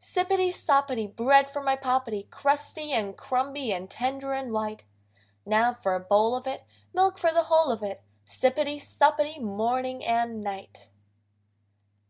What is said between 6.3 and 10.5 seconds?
of it! Milk for the whole of it! Sippity, suppity, morning and